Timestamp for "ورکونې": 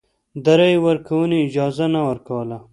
0.85-1.37